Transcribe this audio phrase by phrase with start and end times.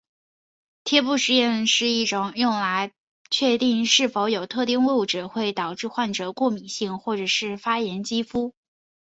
[0.83, 2.91] 贴布试验是一种用来
[3.29, 7.13] 确定是否有特定物质会导致患者过敏性或
[7.61, 8.55] 发炎肌肤。